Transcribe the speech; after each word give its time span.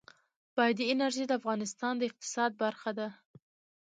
بادي 0.55 0.85
انرژي 0.93 1.23
د 1.27 1.31
افغانستان 1.39 1.93
د 1.97 2.01
اقتصاد 2.09 2.51
برخه 2.63 2.91
ده. 2.99 3.07